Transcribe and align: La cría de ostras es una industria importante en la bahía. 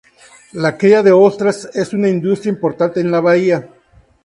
La 0.53 0.79
cría 0.79 1.03
de 1.03 1.11
ostras 1.11 1.69
es 1.75 1.93
una 1.93 2.09
industria 2.09 2.49
importante 2.51 2.99
en 3.01 3.11
la 3.11 3.21
bahía. 3.21 3.69